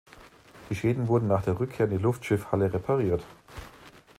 [0.71, 3.23] Die Schäden wurden nach der Rückkehr in die Luftschiffhalle repariert.